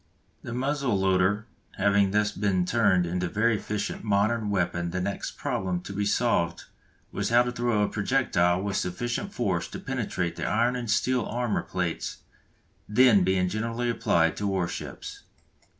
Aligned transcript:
The 0.41 0.51
muzzle 0.51 0.97
loader 0.99 1.45
having 1.77 2.09
thus 2.09 2.31
been 2.31 2.65
turned 2.65 3.05
into 3.05 3.27
a 3.27 3.29
very 3.29 3.55
efficient 3.57 4.03
modern 4.03 4.49
weapon 4.49 4.89
the 4.89 4.99
next 4.99 5.37
problem 5.37 5.81
to 5.81 5.93
be 5.93 6.05
solved 6.07 6.63
was 7.11 7.29
how 7.29 7.43
to 7.43 7.51
throw 7.51 7.83
a 7.83 7.87
projectile 7.87 8.63
with 8.63 8.77
sufficient 8.77 9.31
force 9.31 9.67
to 9.67 9.79
penetrate 9.79 10.37
the 10.37 10.45
iron 10.47 10.75
and 10.75 10.89
steel 10.89 11.23
armour 11.25 11.61
plates 11.61 12.17
then 12.89 13.23
being 13.23 13.47
generally 13.47 13.91
applied 13.91 14.35
to 14.37 14.47
war 14.47 14.67
ships. 14.67 15.21